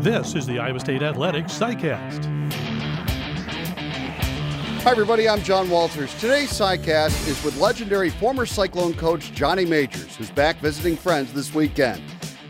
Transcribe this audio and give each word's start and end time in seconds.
This 0.00 0.34
is 0.34 0.44
the 0.44 0.58
Iowa 0.58 0.80
State 0.80 1.02
Athletics 1.02 1.52
SciCast. 1.58 2.24
Hi, 4.82 4.90
everybody. 4.90 5.28
I'm 5.28 5.42
John 5.42 5.70
Walters. 5.70 6.12
Today's 6.20 6.50
SciCast 6.50 7.28
is 7.28 7.42
with 7.42 7.56
legendary 7.58 8.10
former 8.10 8.44
Cyclone 8.44 8.94
coach 8.94 9.32
Johnny 9.32 9.64
Majors, 9.64 10.16
who's 10.16 10.30
back 10.30 10.56
visiting 10.56 10.96
friends 10.96 11.32
this 11.32 11.54
weekend. 11.54 12.02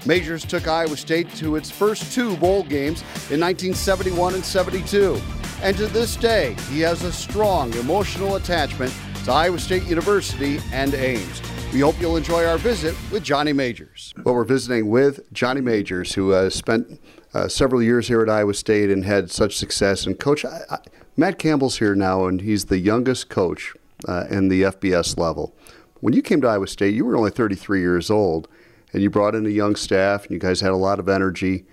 Majors 0.06 0.44
took 0.44 0.66
Iowa 0.66 0.96
State 0.96 1.32
to 1.36 1.56
its 1.56 1.70
first 1.70 2.12
two 2.12 2.36
bowl 2.38 2.62
games 2.62 3.02
in 3.30 3.40
1971 3.40 4.34
and 4.34 4.44
72. 4.44 5.20
And 5.62 5.76
to 5.76 5.86
this 5.86 6.16
day, 6.16 6.56
he 6.70 6.80
has 6.80 7.04
a 7.04 7.12
strong 7.12 7.72
emotional 7.74 8.36
attachment 8.36 8.92
to 9.24 9.32
Iowa 9.32 9.58
State 9.58 9.84
University 9.84 10.60
and 10.72 10.94
Ames. 10.94 11.40
We 11.74 11.80
hope 11.80 12.00
you'll 12.00 12.16
enjoy 12.16 12.46
our 12.46 12.56
visit 12.56 12.94
with 13.10 13.24
Johnny 13.24 13.52
Majors. 13.52 14.14
Well, 14.22 14.36
we're 14.36 14.44
visiting 14.44 14.90
with 14.90 15.32
Johnny 15.32 15.60
Majors, 15.60 16.14
who 16.14 16.32
uh, 16.32 16.48
spent 16.48 17.00
uh, 17.34 17.48
several 17.48 17.82
years 17.82 18.06
here 18.06 18.22
at 18.22 18.30
Iowa 18.30 18.54
State 18.54 18.90
and 18.92 19.04
had 19.04 19.28
such 19.28 19.56
success. 19.56 20.06
And, 20.06 20.16
Coach, 20.16 20.44
I, 20.44 20.60
I, 20.70 20.78
Matt 21.16 21.40
Campbell's 21.40 21.78
here 21.78 21.96
now, 21.96 22.26
and 22.26 22.40
he's 22.40 22.66
the 22.66 22.78
youngest 22.78 23.28
coach 23.28 23.74
uh, 24.06 24.26
in 24.30 24.46
the 24.46 24.62
FBS 24.62 25.18
level. 25.18 25.52
When 25.98 26.14
you 26.14 26.22
came 26.22 26.40
to 26.42 26.46
Iowa 26.46 26.68
State, 26.68 26.94
you 26.94 27.04
were 27.04 27.16
only 27.16 27.32
33 27.32 27.80
years 27.80 28.08
old, 28.08 28.46
and 28.92 29.02
you 29.02 29.10
brought 29.10 29.34
in 29.34 29.44
a 29.44 29.50
young 29.50 29.74
staff, 29.74 30.22
and 30.22 30.30
you 30.30 30.38
guys 30.38 30.60
had 30.60 30.70
a 30.70 30.76
lot 30.76 31.00
of 31.00 31.08
energy. 31.08 31.64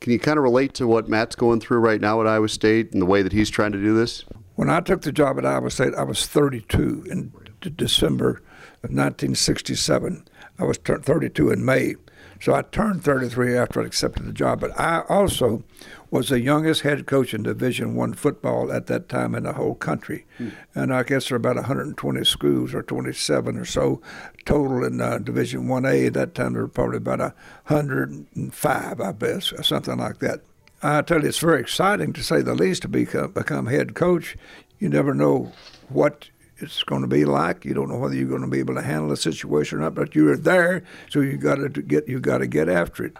Can 0.00 0.12
you 0.12 0.20
kind 0.20 0.38
of 0.38 0.44
relate 0.44 0.72
to 0.74 0.86
what 0.86 1.08
Matt's 1.08 1.34
going 1.34 1.58
through 1.58 1.78
right 1.78 2.00
now 2.00 2.20
at 2.20 2.28
Iowa 2.28 2.48
State 2.48 2.92
and 2.92 3.02
the 3.02 3.06
way 3.06 3.22
that 3.22 3.32
he's 3.32 3.50
trying 3.50 3.72
to 3.72 3.82
do 3.82 3.92
this? 3.92 4.24
When 4.54 4.70
I 4.70 4.78
took 4.78 5.02
the 5.02 5.10
job 5.10 5.36
at 5.38 5.44
Iowa 5.44 5.72
State, 5.72 5.96
I 5.96 6.04
was 6.04 6.28
32 6.28 7.06
in 7.10 7.32
December 7.74 8.30
of 8.30 8.51
1967. 8.90 10.26
I 10.58 10.64
was 10.64 10.78
32 10.78 11.50
in 11.50 11.64
May. 11.64 11.94
So 12.42 12.54
I 12.54 12.62
turned 12.62 13.04
33 13.04 13.56
after 13.56 13.80
I 13.80 13.86
accepted 13.86 14.26
the 14.26 14.32
job. 14.32 14.60
But 14.60 14.78
I 14.78 15.04
also 15.08 15.62
was 16.10 16.28
the 16.28 16.40
youngest 16.40 16.82
head 16.82 17.06
coach 17.06 17.32
in 17.32 17.44
Division 17.44 17.94
One 17.94 18.14
football 18.14 18.72
at 18.72 18.86
that 18.86 19.08
time 19.08 19.36
in 19.36 19.44
the 19.44 19.52
whole 19.52 19.76
country, 19.76 20.26
hmm. 20.38 20.48
and 20.74 20.92
I 20.92 21.04
guess 21.04 21.28
there 21.28 21.38
were 21.38 21.50
about 21.50 21.56
120 21.56 22.24
schools 22.24 22.74
or 22.74 22.82
27 22.82 23.56
or 23.56 23.64
so 23.64 24.02
total 24.44 24.84
in 24.84 25.00
uh, 25.00 25.18
Division 25.18 25.68
One 25.68 25.86
A. 25.86 26.06
At 26.06 26.14
that 26.14 26.34
time, 26.34 26.54
there 26.54 26.62
were 26.62 26.68
probably 26.68 26.96
about 26.96 27.20
105, 27.20 29.00
I 29.00 29.12
guess, 29.12 29.52
or 29.52 29.62
something 29.62 29.98
like 29.98 30.18
that. 30.18 30.40
I 30.82 31.02
tell 31.02 31.22
you, 31.22 31.28
it's 31.28 31.38
very 31.38 31.60
exciting 31.60 32.12
to 32.12 32.24
say 32.24 32.42
the 32.42 32.56
least 32.56 32.82
to 32.82 32.88
become, 32.88 33.30
become 33.30 33.66
head 33.66 33.94
coach. 33.94 34.36
You 34.80 34.88
never 34.88 35.14
know 35.14 35.52
what 35.88 36.28
it's 36.62 36.82
going 36.84 37.02
to 37.02 37.08
be 37.08 37.24
like. 37.24 37.64
You 37.64 37.74
don't 37.74 37.88
know 37.88 37.98
whether 37.98 38.14
you're 38.14 38.28
going 38.28 38.42
to 38.42 38.48
be 38.48 38.60
able 38.60 38.74
to 38.76 38.82
handle 38.82 39.08
the 39.08 39.16
situation 39.16 39.78
or 39.78 39.82
not, 39.82 39.94
but 39.94 40.14
you're 40.14 40.36
there, 40.36 40.84
so 41.10 41.20
you 41.20 41.36
got 41.36 41.56
to 41.56 41.68
get 41.68 42.08
you 42.08 42.20
got 42.20 42.38
to 42.38 42.46
get 42.46 42.68
after 42.68 43.04
it. 43.04 43.16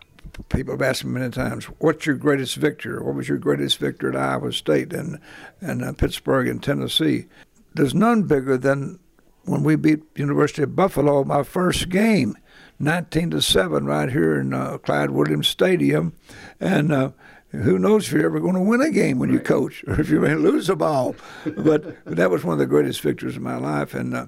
People 0.49 0.73
have 0.75 0.83
asked 0.83 1.05
me 1.05 1.11
many 1.13 1.31
times, 1.31 1.65
"What's 1.79 2.07
your 2.07 2.17
greatest 2.17 2.57
victory? 2.57 3.03
What 3.03 3.15
was 3.15 3.29
your 3.29 3.39
greatest 3.39 3.79
victory 3.79 4.11
at 4.11 4.17
Iowa 4.17 4.53
State 4.53 4.93
and 4.93 5.19
and 5.61 5.85
uh, 5.85 5.93
Pittsburgh 5.93 6.49
and 6.49 6.63
Tennessee?" 6.63 7.27
There's 7.75 7.95
none 7.95 8.23
bigger 8.23 8.57
than 8.57 8.99
when 9.45 9.65
we 9.65 9.77
beat 9.77 10.03
University 10.15 10.63
of 10.63 10.77
Buffalo 10.77 11.25
my 11.25 11.43
first 11.43 11.89
game, 11.89 12.37
19 12.79 13.31
to 13.31 13.43
seven, 13.43 13.87
right 13.87 14.11
here 14.11 14.39
in 14.39 14.55
uh, 14.55 14.79
Clyde 14.79 15.11
Williams 15.11 15.49
Stadium, 15.49 16.15
and. 16.61 16.93
Uh, 16.93 17.11
who 17.53 17.79
knows 17.79 18.07
if 18.07 18.13
you're 18.13 18.25
ever 18.25 18.41
going 18.41 18.55
to 18.55 18.61
win 18.61 18.81
a 18.81 18.91
game 18.91 19.19
when 19.19 19.31
right. 19.31 19.39
you 19.39 19.41
coach 19.41 19.85
or 19.87 20.01
if 20.01 20.09
you 20.09 20.21
may 20.21 20.35
lose 20.35 20.69
a 20.69 20.77
ball. 20.77 21.15
but 21.45 22.05
that 22.05 22.31
was 22.31 22.45
one 22.45 22.55
of 22.55 22.59
the 22.59 22.67
greatest 22.67 23.01
victories 23.03 23.37
of 23.37 23.43
my 23.43 23.57
life. 23.57 23.95
And 23.95 24.15
uh, 24.15 24.27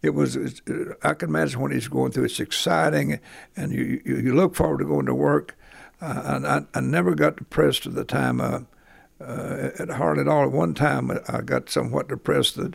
it 0.00 0.10
was, 0.10 0.36
I 1.02 1.14
can 1.14 1.28
imagine 1.28 1.60
what 1.60 1.72
he's 1.72 1.88
going 1.88 2.12
through. 2.12 2.24
It's 2.24 2.40
exciting, 2.40 3.20
and 3.56 3.72
you, 3.72 4.00
you, 4.04 4.16
you 4.16 4.34
look 4.34 4.54
forward 4.54 4.78
to 4.78 4.84
going 4.84 5.06
to 5.06 5.14
work. 5.14 5.56
Uh, 6.00 6.22
and 6.24 6.46
I, 6.46 6.62
I 6.74 6.80
never 6.80 7.14
got 7.14 7.36
depressed 7.36 7.86
at 7.86 7.94
the 7.94 8.04
time. 8.04 8.40
Uh, 8.40 8.60
uh, 9.20 9.70
at 9.78 9.88
heart 9.88 10.18
at 10.18 10.26
all. 10.26 10.42
At 10.42 10.50
one 10.50 10.74
time, 10.74 11.10
I 11.28 11.42
got 11.42 11.70
somewhat 11.70 12.08
depressed 12.08 12.56
that 12.56 12.74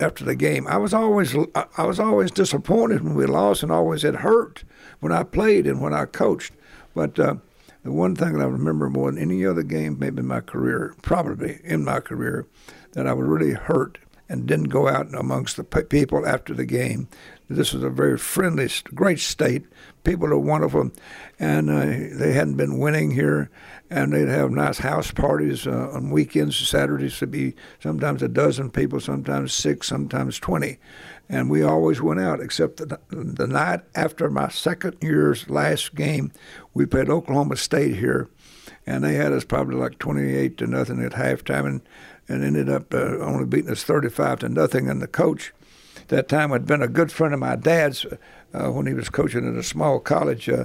after 0.00 0.24
the 0.24 0.34
game. 0.34 0.66
I 0.66 0.76
was 0.76 0.92
always 0.92 1.36
I 1.54 1.84
was 1.84 2.00
always 2.00 2.32
disappointed 2.32 3.04
when 3.04 3.14
we 3.14 3.26
lost, 3.26 3.62
and 3.62 3.70
always 3.70 4.02
it 4.02 4.16
hurt 4.16 4.64
when 4.98 5.12
I 5.12 5.22
played 5.22 5.68
and 5.68 5.80
when 5.80 5.94
I 5.94 6.06
coached. 6.06 6.52
But 6.96 7.16
uh, 7.20 7.36
the 7.88 7.94
one 7.94 8.14
thing 8.14 8.34
that 8.34 8.42
I 8.42 8.46
remember 8.46 8.90
more 8.90 9.10
than 9.10 9.18
any 9.18 9.46
other 9.46 9.62
game, 9.62 9.98
maybe 9.98 10.18
in 10.18 10.26
my 10.26 10.42
career, 10.42 10.94
probably 11.00 11.58
in 11.64 11.86
my 11.86 12.00
career, 12.00 12.46
that 12.92 13.06
I 13.06 13.14
was 13.14 13.26
really 13.26 13.52
hurt 13.52 13.96
and 14.28 14.44
didn't 14.44 14.68
go 14.68 14.88
out 14.88 15.14
amongst 15.14 15.56
the 15.56 15.64
people 15.64 16.26
after 16.26 16.52
the 16.52 16.66
game. 16.66 17.08
This 17.48 17.72
was 17.72 17.82
a 17.82 17.88
very 17.88 18.18
friendly, 18.18 18.68
great 18.94 19.20
state. 19.20 19.64
People 20.04 20.28
are 20.28 20.38
wonderful, 20.38 20.90
and 21.38 21.70
uh, 21.70 21.86
they 22.18 22.34
hadn't 22.34 22.58
been 22.58 22.78
winning 22.78 23.12
here, 23.12 23.48
and 23.88 24.12
they'd 24.12 24.28
have 24.28 24.50
nice 24.50 24.80
house 24.80 25.10
parties 25.10 25.66
uh, 25.66 25.88
on 25.94 26.10
weekends. 26.10 26.58
Saturdays 26.58 27.18
to 27.20 27.26
be 27.26 27.54
sometimes 27.80 28.22
a 28.22 28.28
dozen 28.28 28.70
people, 28.70 29.00
sometimes 29.00 29.54
six, 29.54 29.86
sometimes 29.86 30.38
twenty, 30.38 30.76
and 31.28 31.50
we 31.50 31.62
always 31.62 32.00
went 32.00 32.20
out. 32.20 32.40
Except 32.40 32.76
the, 32.76 32.98
the 33.10 33.46
night 33.46 33.80
after 33.94 34.30
my 34.30 34.48
second 34.48 34.96
year's 35.00 35.48
last 35.48 35.94
game, 35.94 36.32
we 36.74 36.86
played 36.86 37.10
Oklahoma 37.10 37.56
State 37.56 37.96
here, 37.96 38.28
and 38.86 39.04
they 39.04 39.14
had 39.14 39.32
us 39.32 39.44
probably 39.44 39.76
like 39.76 39.98
28 39.98 40.56
to 40.58 40.66
nothing 40.66 41.04
at 41.04 41.12
halftime, 41.12 41.66
and 41.66 41.80
and 42.28 42.44
ended 42.44 42.68
up 42.68 42.92
uh, 42.92 43.18
only 43.18 43.46
beating 43.46 43.70
us 43.70 43.82
35 43.82 44.40
to 44.40 44.48
nothing. 44.48 44.88
And 44.88 45.00
the 45.00 45.08
coach 45.08 45.52
that 46.08 46.28
time 46.28 46.50
had 46.50 46.66
been 46.66 46.82
a 46.82 46.88
good 46.88 47.10
friend 47.10 47.32
of 47.32 47.40
my 47.40 47.56
dad's 47.56 48.06
uh, 48.54 48.70
when 48.70 48.86
he 48.86 48.94
was 48.94 49.08
coaching 49.08 49.48
at 49.48 49.58
a 49.58 49.62
small 49.62 49.98
college. 49.98 50.48
Uh, 50.48 50.64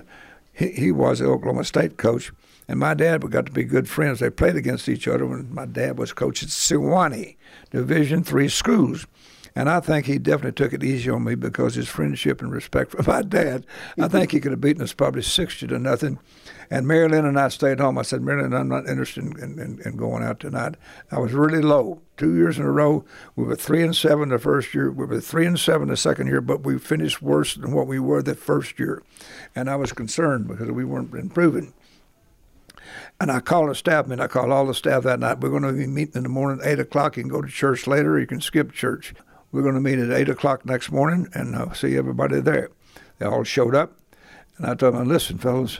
he, 0.51 0.71
he 0.71 0.91
was 0.91 1.19
the 1.19 1.25
Oklahoma 1.25 1.63
State 1.63 1.97
coach, 1.97 2.31
and 2.67 2.79
my 2.79 2.93
dad 2.93 3.29
got 3.31 3.45
to 3.45 3.51
be 3.51 3.63
good 3.63 3.89
friends. 3.89 4.19
They 4.19 4.29
played 4.29 4.55
against 4.55 4.87
each 4.87 5.07
other 5.07 5.25
when 5.25 5.53
my 5.53 5.65
dad 5.65 5.97
was 5.97 6.13
coaching 6.13 6.47
at 6.47 6.51
Sewanee 6.51 7.37
Division 7.71 8.23
three 8.23 8.49
schools. 8.49 9.07
And 9.55 9.69
I 9.69 9.79
think 9.79 10.07
he 10.07 10.17
definitely 10.17 10.53
took 10.53 10.73
it 10.73 10.83
easy 10.83 11.09
on 11.11 11.23
me 11.23 11.35
because 11.35 11.75
his 11.75 11.87
friendship 11.87 12.41
and 12.41 12.51
respect 12.51 12.91
for 12.91 13.03
my 13.07 13.21
dad. 13.21 13.65
I 13.99 14.07
think 14.07 14.31
he 14.31 14.39
could 14.39 14.51
have 14.51 14.61
beaten 14.61 14.81
us 14.81 14.93
probably 14.93 15.21
60 15.21 15.67
to 15.67 15.79
nothing. 15.79 16.19
And 16.71 16.87
Mary 16.87 17.07
Lynn 17.07 17.25
and 17.25 17.39
I 17.39 17.49
stayed 17.49 17.79
home. 17.79 17.99
I 17.99 18.01
said, 18.01 18.23
Mary 18.23 18.41
Lynn, 18.41 18.53
I'm 18.53 18.69
not 18.69 18.87
interested 18.87 19.23
in, 19.23 19.59
in, 19.59 19.79
in, 19.85 19.95
going 19.95 20.23
out 20.23 20.39
tonight. 20.39 20.75
I 21.11 21.19
was 21.19 21.33
really 21.33 21.61
low. 21.61 22.01
Two 22.17 22.35
years 22.35 22.57
in 22.57 22.65
a 22.65 22.71
row, 22.71 23.05
we 23.35 23.43
were 23.43 23.55
three 23.55 23.83
and 23.83 23.95
seven 23.95 24.29
the 24.29 24.39
first 24.39 24.73
year. 24.73 24.91
We 24.91 25.05
were 25.05 25.21
three 25.21 25.45
and 25.45 25.59
seven 25.59 25.89
the 25.89 25.97
second 25.97 26.27
year, 26.27 26.41
but 26.41 26.63
we 26.63 26.79
finished 26.79 27.21
worse 27.21 27.55
than 27.55 27.73
what 27.73 27.87
we 27.87 27.99
were 27.99 28.23
the 28.23 28.35
first 28.35 28.79
year. 28.79 29.03
And 29.55 29.69
I 29.69 29.75
was 29.75 29.93
concerned 29.93 30.47
because 30.47 30.71
we 30.71 30.85
weren't 30.85 31.13
improving. 31.13 31.73
And 33.19 33.31
I 33.31 33.39
called 33.39 33.69
the 33.69 33.75
staff 33.75 34.07
meeting. 34.07 34.23
I 34.23 34.27
called 34.27 34.51
all 34.51 34.65
the 34.65 34.73
staff 34.73 35.03
that 35.03 35.19
night. 35.19 35.39
We're 35.39 35.49
going 35.49 35.63
to 35.63 35.73
be 35.73 35.87
meeting 35.87 36.15
in 36.15 36.23
the 36.23 36.29
morning 36.29 36.59
at 36.61 36.67
8 36.67 36.79
o'clock. 36.79 37.17
You 37.17 37.23
can 37.23 37.31
go 37.31 37.41
to 37.41 37.47
church 37.47 37.87
later 37.87 38.19
you 38.19 38.27
can 38.27 38.41
skip 38.41 38.71
church. 38.71 39.13
We're 39.53 39.61
going 39.61 39.75
to 39.75 39.81
meet 39.81 39.99
at 39.99 40.11
8 40.11 40.29
o'clock 40.29 40.65
next 40.65 40.91
morning 40.91 41.27
and 41.35 41.55
uh, 41.55 41.71
see 41.73 41.95
everybody 41.95 42.39
there. 42.39 42.71
They 43.19 43.27
all 43.27 43.43
showed 43.43 43.75
up. 43.75 43.99
And 44.57 44.65
I 44.65 44.73
told 44.73 44.95
them, 44.95 45.07
listen, 45.07 45.37
fellas, 45.37 45.79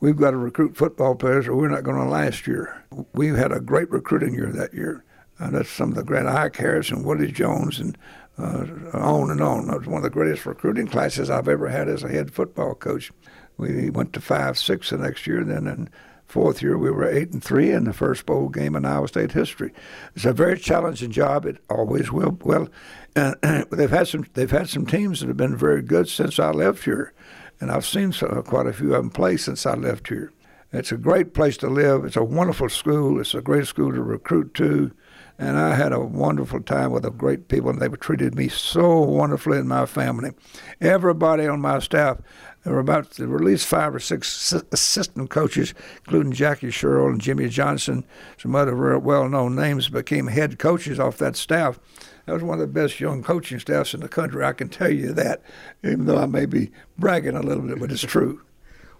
we've 0.00 0.16
got 0.16 0.30
to 0.30 0.38
recruit 0.38 0.74
football 0.74 1.14
players 1.14 1.46
or 1.46 1.54
we're 1.54 1.68
not 1.68 1.84
going 1.84 1.98
to 1.98 2.08
last 2.08 2.46
year. 2.46 2.82
We 3.12 3.28
had 3.28 3.52
a 3.52 3.60
great 3.60 3.90
recruiting 3.90 4.32
year 4.32 4.50
that 4.52 4.72
year. 4.72 5.04
Uh, 5.38 5.50
that's 5.50 5.68
some 5.68 5.90
of 5.90 5.96
the 5.96 6.02
great 6.02 6.24
Ike 6.24 6.56
Harris 6.56 6.90
and 6.90 7.04
Woody 7.04 7.30
Jones 7.30 7.78
and 7.78 7.98
uh, 8.38 8.64
on 8.94 9.30
and 9.30 9.42
on. 9.42 9.66
That 9.66 9.80
was 9.80 9.86
one 9.86 9.98
of 9.98 10.02
the 10.02 10.10
greatest 10.10 10.46
recruiting 10.46 10.86
classes 10.86 11.28
I've 11.28 11.48
ever 11.48 11.68
had 11.68 11.88
as 11.88 12.04
a 12.04 12.08
head 12.08 12.32
football 12.32 12.74
coach. 12.74 13.12
We 13.58 13.90
went 13.90 14.14
to 14.14 14.20
five, 14.20 14.56
six 14.56 14.90
the 14.90 14.98
next 14.98 15.26
year, 15.26 15.44
then 15.44 15.66
in 15.66 15.90
fourth 16.34 16.62
year 16.62 16.76
we 16.76 16.90
were 16.90 17.08
eight 17.08 17.30
and 17.30 17.44
three 17.44 17.70
in 17.70 17.84
the 17.84 17.92
first 17.92 18.26
bowl 18.26 18.48
game 18.48 18.74
in 18.74 18.84
Iowa 18.84 19.06
State 19.06 19.30
history. 19.30 19.72
It's 20.16 20.24
a 20.24 20.32
very 20.32 20.58
challenging 20.58 21.12
job. 21.12 21.46
It 21.46 21.58
always 21.70 22.10
will. 22.10 22.36
Well, 22.42 22.68
uh, 23.14 23.34
they've 23.70 23.88
had 23.88 24.08
some 24.08 24.26
they've 24.34 24.50
had 24.50 24.68
some 24.68 24.84
teams 24.84 25.20
that 25.20 25.28
have 25.28 25.36
been 25.36 25.56
very 25.56 25.80
good 25.80 26.08
since 26.08 26.40
I 26.40 26.50
left 26.50 26.82
here, 26.86 27.12
and 27.60 27.70
I've 27.70 27.86
seen 27.86 28.10
so, 28.10 28.42
quite 28.42 28.66
a 28.66 28.72
few 28.72 28.96
of 28.96 29.02
them 29.02 29.10
play 29.10 29.36
since 29.36 29.64
I 29.64 29.74
left 29.74 30.08
here. 30.08 30.32
It's 30.72 30.90
a 30.90 30.96
great 30.96 31.34
place 31.34 31.56
to 31.58 31.68
live. 31.68 32.04
It's 32.04 32.16
a 32.16 32.24
wonderful 32.24 32.68
school. 32.68 33.20
It's 33.20 33.34
a 33.34 33.40
great 33.40 33.68
school 33.68 33.92
to 33.92 34.02
recruit 34.02 34.54
to. 34.54 34.90
And 35.38 35.56
I 35.56 35.76
had 35.76 35.92
a 35.92 36.00
wonderful 36.00 36.62
time 36.62 36.90
with 36.90 37.04
the 37.04 37.10
great 37.10 37.46
people, 37.46 37.70
and 37.70 37.80
they 37.80 37.88
treated 37.88 38.34
me 38.34 38.48
so 38.48 39.00
wonderfully 39.00 39.58
and 39.58 39.68
my 39.68 39.86
family. 39.86 40.32
Everybody 40.80 41.46
on 41.46 41.60
my 41.60 41.78
staff, 41.78 42.18
there 42.64 42.72
were 42.72 42.80
about 42.80 43.20
at 43.20 43.28
least 43.28 43.66
five 43.66 43.94
or 43.94 44.00
six 44.00 44.52
assistant 44.72 45.30
coaches, 45.30 45.74
including 46.06 46.32
Jackie 46.32 46.70
Sherrill 46.70 47.08
and 47.08 47.20
Jimmy 47.20 47.48
Johnson, 47.48 48.04
some 48.38 48.56
other 48.56 48.98
well-known 48.98 49.54
names, 49.54 49.90
became 49.90 50.28
head 50.28 50.58
coaches 50.58 50.98
off 50.98 51.18
that 51.18 51.36
staff. 51.36 51.78
That 52.24 52.32
was 52.32 52.42
one 52.42 52.58
of 52.58 52.66
the 52.66 52.80
best 52.80 53.00
young 53.00 53.22
coaching 53.22 53.58
staffs 53.58 53.92
in 53.92 54.00
the 54.00 54.08
country. 54.08 54.42
I 54.42 54.54
can 54.54 54.70
tell 54.70 54.90
you 54.90 55.12
that, 55.12 55.42
even 55.82 56.06
though 56.06 56.16
I 56.16 56.24
may 56.24 56.46
be 56.46 56.70
bragging 56.98 57.36
a 57.36 57.42
little 57.42 57.62
bit, 57.62 57.78
but 57.78 57.92
it's 57.92 58.02
true. 58.02 58.40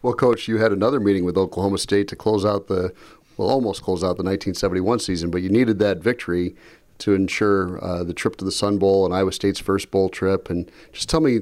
Well, 0.02 0.12
Coach, 0.12 0.48
you 0.48 0.58
had 0.58 0.70
another 0.70 1.00
meeting 1.00 1.24
with 1.24 1.38
Oklahoma 1.38 1.78
State 1.78 2.08
to 2.08 2.16
close 2.16 2.44
out 2.44 2.66
the, 2.66 2.92
well, 3.38 3.48
almost 3.48 3.80
close 3.80 4.02
out 4.02 4.18
the 4.18 4.22
1971 4.22 4.98
season, 4.98 5.30
but 5.30 5.40
you 5.40 5.48
needed 5.48 5.78
that 5.78 6.02
victory 6.02 6.54
to 6.98 7.14
ensure 7.14 7.82
uh, 7.84 8.04
the 8.04 8.14
trip 8.14 8.36
to 8.36 8.44
the 8.44 8.52
Sun 8.52 8.78
Bowl 8.78 9.04
and 9.04 9.14
Iowa 9.14 9.32
State's 9.32 9.60
first 9.60 9.90
bowl 9.90 10.08
trip. 10.08 10.48
And 10.48 10.70
just 10.92 11.08
tell 11.08 11.20
me 11.20 11.40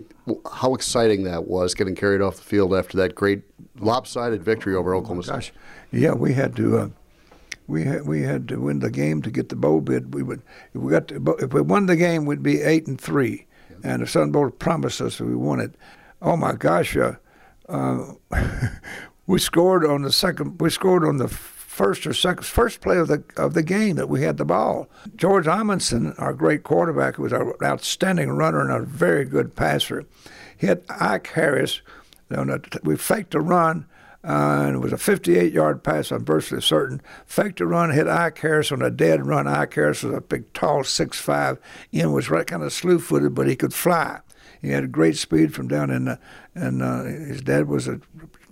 how 0.53 0.75
exciting 0.75 1.25
that 1.25 1.47
was 1.47 1.75
getting 1.75 1.95
carried 1.95 2.21
off 2.21 2.37
the 2.37 2.43
field 2.43 2.75
after 2.75 2.97
that 2.99 3.15
great 3.15 3.43
lopsided 3.79 4.43
victory 4.43 4.75
over 4.75 4.95
Oklahoma 4.95 5.23
State. 5.23 5.33
Gosh, 5.33 5.53
yeah, 5.91 6.13
we 6.13 6.35
had 6.35 6.57
to. 6.57 6.79
Uh, 6.79 6.89
we 7.69 7.85
had 7.85 8.07
we 8.07 8.23
had 8.23 8.49
to 8.49 8.61
win 8.61 8.81
the 8.81 8.91
game 8.91 9.23
to 9.23 9.31
get 9.31 9.49
the 9.49 9.57
bowl 9.57 9.81
bid. 9.81 10.15
We 10.15 10.23
would 10.23 10.43
if 10.75 10.81
we 10.81 10.91
got 10.91 11.09
to, 11.09 11.37
if 11.39 11.53
we 11.53 11.61
won 11.61 11.87
the 11.87 11.97
game, 11.97 12.25
we'd 12.25 12.43
be 12.43 12.61
eight 12.61 12.87
and 12.87 13.01
three, 13.01 13.47
and 13.85 14.03
the 14.03 14.07
Sun 14.07 14.33
Bowl 14.33 14.51
promised 14.51 15.01
us 15.01 15.21
we 15.21 15.35
won 15.35 15.61
it. 15.61 15.75
Oh 16.21 16.37
my 16.37 16.55
gosh, 16.55 16.97
uh, 16.97 17.15
uh, 17.69 18.15
we 19.27 19.39
scored 19.39 19.85
on 19.85 20.03
the 20.03 20.13
second. 20.13 20.61
We 20.61 20.71
scored 20.71 21.05
on 21.05 21.19
the 21.19 21.29
first 21.73 22.07
or 22.07 22.13
second 22.13 22.45
first 22.45 22.83
play 22.83 22.99
of 22.99 23.09
the 23.09 23.25
of 23.37 23.55
the 23.55 23.63
game 23.63 23.97
that 23.97 24.09
we 24.09 24.23
had 24.23 24.37
the 24.37 24.45
ball. 24.45 24.89
George 25.17 25.47
Amundson, 25.47 26.15
our 26.21 26.35
great 26.35 26.63
quarterback, 26.63 27.17
who 27.17 27.23
was 27.23 27.33
an 27.33 27.53
outstanding 27.63 28.31
runner 28.31 28.61
and 28.61 28.71
a 28.71 28.85
very 28.85 29.25
good 29.25 29.57
passer, 29.57 30.05
hit 30.57 30.85
Ike 30.89 31.29
Harris. 31.29 31.81
A, 32.31 32.61
We 32.83 32.97
faked 32.97 33.35
a 33.35 33.41
run 33.41 33.87
uh, 34.25 34.65
and 34.67 34.77
it 34.77 34.79
was 34.79 34.93
a 34.93 34.99
58 34.99 35.53
yard 35.53 35.83
pass, 35.83 36.13
I'm 36.13 36.25
virtually 36.25 36.61
certain. 36.61 37.03
Faked 37.27 37.61
a 37.61 37.67
run, 37.67 37.91
hit 37.91 38.07
Ike 38.07 38.39
Harris 38.39 38.71
on 38.71 38.81
a 38.81 38.91
dead 38.91 39.27
run. 39.27 39.49
Ike 39.49 39.75
Harris 39.75 40.03
was 40.05 40.15
a 40.15 40.21
big, 40.21 40.53
tall, 40.53 40.83
6'5. 40.83 41.59
and 41.93 42.15
was 42.15 42.31
right 42.31 42.47
kind 42.47 42.63
of 42.63 42.73
slew 42.73 43.01
footed, 43.01 43.35
but 43.35 43.49
he 43.49 43.57
could 43.57 43.75
fly. 43.75 44.21
He 44.61 44.71
had 44.71 44.93
great 44.93 45.17
speed 45.17 45.55
from 45.55 45.67
down 45.67 45.91
in, 45.91 46.05
the, 46.05 46.19
and 46.55 46.83
uh, 46.83 47.03
his 47.03 47.41
dad 47.41 47.67
was 47.67 47.89
a 47.89 48.01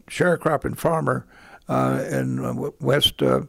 sharecropping 0.09 0.77
farmer 0.77 1.25
uh, 1.71 2.05
in 2.11 2.45
uh, 2.45 2.71
West. 2.81 3.23
Uh, 3.23 3.43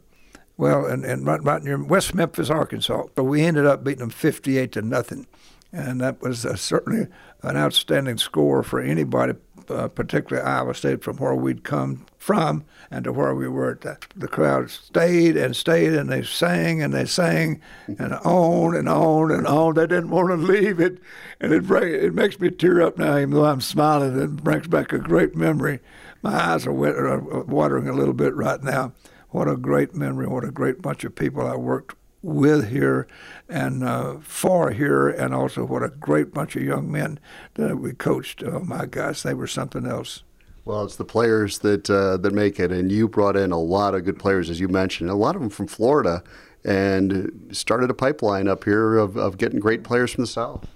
well, 0.57 0.85
and, 0.85 1.03
and 1.03 1.25
right, 1.25 1.43
right 1.43 1.63
near 1.63 1.83
West 1.83 2.13
Memphis, 2.13 2.49
Arkansas. 2.49 3.07
But 3.15 3.23
we 3.23 3.41
ended 3.41 3.65
up 3.65 3.83
beating 3.83 3.99
them 3.99 4.09
58 4.11 4.71
to 4.73 4.81
nothing. 4.81 5.25
And 5.73 5.99
that 6.01 6.21
was 6.21 6.45
uh, 6.45 6.55
certainly 6.55 7.07
an 7.41 7.57
outstanding 7.57 8.17
score 8.17 8.61
for 8.61 8.79
anybody 8.79 9.33
uh, 9.69 9.87
particularly 9.87 10.47
Iowa 10.47 10.73
State, 10.73 11.03
from 11.03 11.17
where 11.17 11.33
we'd 11.33 11.63
come 11.63 12.05
from 12.21 12.63
and 12.91 13.03
to 13.03 13.11
where 13.11 13.33
we 13.33 13.47
were. 13.47 13.77
The, 13.81 13.97
the 14.15 14.27
crowd 14.27 14.69
stayed 14.69 15.35
and 15.35 15.55
stayed, 15.55 15.93
and 15.93 16.07
they 16.07 16.21
sang 16.21 16.81
and 16.81 16.93
they 16.93 17.05
sang, 17.05 17.59
and 17.87 18.13
on 18.13 18.75
and 18.75 18.87
on 18.87 19.31
and 19.31 19.47
on. 19.47 19.73
They 19.73 19.87
didn't 19.87 20.11
want 20.11 20.29
to 20.29 20.35
leave 20.35 20.79
it, 20.79 20.99
and 21.39 21.51
it 21.51 21.69
it 21.71 22.13
makes 22.13 22.39
me 22.39 22.51
tear 22.51 22.81
up 22.81 22.97
now, 22.97 23.17
even 23.17 23.31
though 23.31 23.45
I'm 23.45 23.59
smiling. 23.59 24.21
It 24.21 24.43
brings 24.43 24.67
back 24.67 24.93
a 24.93 24.99
great 24.99 25.35
memory. 25.35 25.79
My 26.21 26.35
eyes 26.35 26.67
are, 26.67 26.73
wet, 26.73 26.93
are 26.93 27.19
watering 27.19 27.87
a 27.87 27.93
little 27.93 28.13
bit 28.13 28.35
right 28.35 28.61
now. 28.61 28.93
What 29.29 29.47
a 29.47 29.57
great 29.57 29.95
memory! 29.95 30.27
What 30.27 30.43
a 30.43 30.51
great 30.51 30.79
bunch 30.81 31.03
of 31.03 31.15
people 31.15 31.47
I 31.47 31.55
worked 31.55 31.95
with 32.21 32.69
here 32.69 33.07
and 33.49 33.83
uh, 33.83 34.17
for 34.21 34.69
here, 34.69 35.09
and 35.09 35.33
also 35.33 35.65
what 35.65 35.81
a 35.81 35.89
great 35.89 36.35
bunch 36.35 36.55
of 36.55 36.61
young 36.61 36.91
men 36.91 37.19
that 37.55 37.77
we 37.77 37.93
coached. 37.93 38.43
Oh 38.43 38.59
my 38.59 38.85
gosh, 38.85 39.23
they 39.23 39.33
were 39.33 39.47
something 39.47 39.87
else. 39.87 40.21
Well, 40.63 40.83
it's 40.83 40.95
the 40.95 41.05
players 41.05 41.59
that 41.59 41.89
uh, 41.89 42.17
that 42.17 42.33
make 42.33 42.59
it, 42.59 42.71
and 42.71 42.91
you 42.91 43.07
brought 43.07 43.35
in 43.35 43.51
a 43.51 43.59
lot 43.59 43.95
of 43.95 44.05
good 44.05 44.19
players, 44.19 44.49
as 44.49 44.59
you 44.59 44.67
mentioned, 44.67 45.09
a 45.09 45.15
lot 45.15 45.35
of 45.35 45.41
them 45.41 45.49
from 45.49 45.67
Florida, 45.67 46.23
and 46.63 47.49
started 47.51 47.89
a 47.89 47.95
pipeline 47.95 48.47
up 48.47 48.63
here 48.63 48.97
of, 48.97 49.17
of 49.17 49.37
getting 49.37 49.59
great 49.59 49.83
players 49.83 50.11
from 50.11 50.23
the 50.23 50.27
South. 50.27 50.67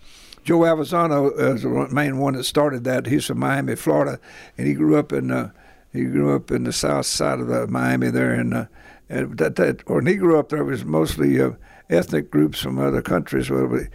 Joe 0.44 0.60
Avezzano 0.60 1.38
is 1.40 1.64
the 1.64 1.88
main 1.92 2.18
one 2.18 2.34
that 2.34 2.44
started 2.46 2.84
that. 2.84 3.08
He's 3.08 3.26
from 3.26 3.40
Miami, 3.40 3.76
Florida, 3.76 4.20
and 4.58 4.68
he 4.68 4.74
grew 4.74 4.98
up 4.98 5.14
in 5.14 5.32
uh, 5.32 5.52
he 5.94 6.06
grew 6.06 6.36
up 6.36 6.52
in 6.52 6.64
the 6.64 6.74
south 6.74 7.06
side 7.06 7.40
of 7.40 7.48
the 7.48 7.68
Miami 7.68 8.10
there, 8.10 8.34
and 8.34 8.54
uh, 8.54 8.66
and 9.08 9.38
that, 9.38 9.56
that 9.56 9.88
when 9.88 10.08
he 10.08 10.16
grew 10.16 10.40
up, 10.40 10.50
there 10.50 10.64
was 10.64 10.84
mostly 10.84 11.40
uh, 11.40 11.52
ethnic 11.90 12.32
groups 12.32 12.60
from 12.60 12.80
other 12.80 13.02
countries. 13.02 13.52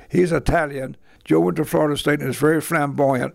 He's 0.09 0.31
Italian. 0.31 0.97
Joe 1.25 1.41
went 1.41 1.57
to 1.57 1.65
Florida 1.65 1.97
State 1.97 2.21
and 2.21 2.31
is 2.31 2.37
very 2.37 2.61
flamboyant. 2.61 3.35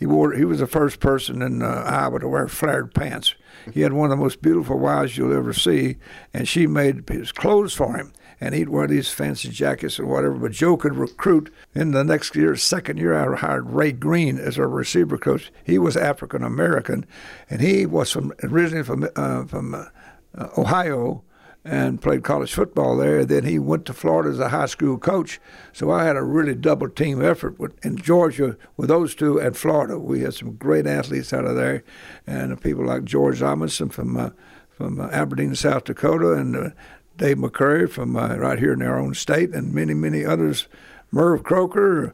He 0.00 0.06
wore. 0.06 0.32
He 0.32 0.46
was 0.46 0.60
the 0.60 0.66
first 0.66 0.98
person 0.98 1.42
in 1.42 1.60
uh, 1.60 1.66
Iowa 1.66 2.20
to 2.20 2.28
wear 2.28 2.48
flared 2.48 2.94
pants. 2.94 3.34
He 3.70 3.82
had 3.82 3.92
one 3.92 4.10
of 4.10 4.16
the 4.16 4.24
most 4.24 4.40
beautiful 4.40 4.78
wives 4.78 5.18
you'll 5.18 5.36
ever 5.36 5.52
see, 5.52 5.98
and 6.32 6.48
she 6.48 6.66
made 6.66 7.06
his 7.06 7.32
clothes 7.32 7.74
for 7.74 7.94
him. 7.94 8.14
And 8.40 8.54
he'd 8.54 8.70
wear 8.70 8.86
these 8.86 9.10
fancy 9.10 9.50
jackets 9.50 9.98
and 9.98 10.08
whatever. 10.08 10.36
But 10.36 10.52
Joe 10.52 10.78
could 10.78 10.96
recruit. 10.96 11.52
In 11.74 11.90
the 11.90 12.02
next 12.02 12.34
year, 12.34 12.56
second 12.56 12.96
year, 12.96 13.14
I 13.14 13.36
hired 13.36 13.68
Ray 13.68 13.92
Green 13.92 14.38
as 14.38 14.58
our 14.58 14.66
receiver 14.66 15.18
coach. 15.18 15.52
He 15.64 15.78
was 15.78 15.98
African 15.98 16.42
American, 16.42 17.04
and 17.50 17.60
he 17.60 17.84
was 17.84 18.10
from 18.10 18.32
originally 18.42 18.84
from 18.84 19.06
uh, 19.14 19.44
from 19.44 19.74
uh, 19.74 19.84
Ohio 20.56 21.22
and 21.64 22.00
played 22.00 22.24
college 22.24 22.54
football 22.54 22.96
there. 22.96 23.24
Then 23.24 23.44
he 23.44 23.58
went 23.58 23.84
to 23.86 23.92
Florida 23.92 24.30
as 24.30 24.38
a 24.38 24.48
high 24.48 24.66
school 24.66 24.98
coach. 24.98 25.40
So 25.72 25.90
I 25.90 26.04
had 26.04 26.16
a 26.16 26.22
really 26.22 26.54
double 26.54 26.88
team 26.88 27.22
effort 27.22 27.58
with, 27.58 27.84
in 27.84 27.96
Georgia 27.96 28.56
with 28.76 28.88
those 28.88 29.14
two 29.14 29.38
and 29.38 29.56
Florida. 29.56 29.98
We 29.98 30.20
had 30.20 30.34
some 30.34 30.54
great 30.54 30.86
athletes 30.86 31.32
out 31.32 31.44
of 31.44 31.56
there, 31.56 31.84
and 32.26 32.60
people 32.60 32.86
like 32.86 33.04
George 33.04 33.40
Amundson 33.40 33.92
from 33.92 34.16
uh, 34.16 34.30
from 34.70 35.00
uh, 35.00 35.08
Aberdeen, 35.08 35.54
South 35.54 35.84
Dakota, 35.84 36.32
and 36.32 36.56
uh, 36.56 36.70
Dave 37.18 37.36
McCurry 37.36 37.88
from 37.88 38.16
uh, 38.16 38.36
right 38.36 38.58
here 38.58 38.72
in 38.72 38.82
our 38.82 38.98
own 38.98 39.12
state, 39.14 39.50
and 39.50 39.74
many 39.74 39.94
many 39.94 40.24
others. 40.24 40.66
Merv 41.12 41.42
Krakau. 41.42 42.12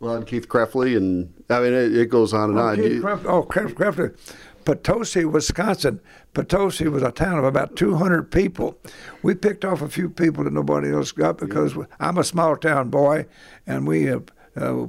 Well, 0.00 0.16
and 0.16 0.26
Keith 0.26 0.48
Krepfle, 0.48 0.96
and 0.96 1.32
I 1.48 1.60
mean 1.60 1.72
it, 1.72 1.96
it 1.96 2.10
goes 2.10 2.34
on 2.34 2.50
and 2.50 2.58
oh, 2.58 2.62
on. 2.62 2.76
Keith 2.76 3.02
Krepfle, 3.02 3.24
oh, 3.26 3.44
Krepfle. 3.44 4.16
Potosi, 4.64 5.24
Wisconsin. 5.24 6.00
Potosi 6.34 6.88
was 6.88 7.02
a 7.02 7.12
town 7.12 7.38
of 7.38 7.44
about 7.44 7.76
200 7.76 8.30
people. 8.30 8.78
We 9.22 9.34
picked 9.34 9.64
off 9.64 9.82
a 9.82 9.88
few 9.88 10.08
people 10.08 10.44
that 10.44 10.52
nobody 10.52 10.90
else 10.92 11.12
got 11.12 11.38
because 11.38 11.74
yeah. 11.74 11.84
I'm 12.00 12.18
a 12.18 12.24
small 12.24 12.56
town 12.56 12.90
boy, 12.90 13.26
and 13.66 13.86
we. 13.86 14.10
Uh, 14.10 14.20
uh, 14.54 14.86